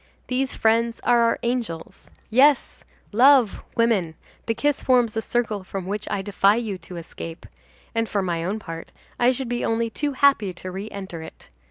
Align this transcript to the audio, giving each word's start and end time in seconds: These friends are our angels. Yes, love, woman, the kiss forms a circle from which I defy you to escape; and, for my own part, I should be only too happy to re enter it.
These 0.25 0.55
friends 0.55 0.99
are 1.01 1.19
our 1.21 1.37
angels. 1.43 2.09
Yes, 2.31 2.83
love, 3.11 3.61
woman, 3.77 4.15
the 4.47 4.55
kiss 4.55 4.81
forms 4.81 5.15
a 5.15 5.21
circle 5.21 5.63
from 5.63 5.85
which 5.85 6.07
I 6.09 6.23
defy 6.23 6.55
you 6.55 6.79
to 6.79 6.97
escape; 6.97 7.45
and, 7.93 8.09
for 8.09 8.23
my 8.23 8.43
own 8.43 8.57
part, 8.57 8.91
I 9.19 9.31
should 9.31 9.47
be 9.47 9.63
only 9.63 9.91
too 9.91 10.13
happy 10.13 10.53
to 10.55 10.71
re 10.71 10.89
enter 10.89 11.21
it. 11.21 11.49